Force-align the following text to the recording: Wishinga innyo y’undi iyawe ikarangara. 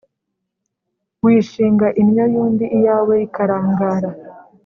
Wishinga 1.23 1.87
innyo 2.01 2.25
y’undi 2.33 2.65
iyawe 2.77 3.15
ikarangara. 3.25 4.11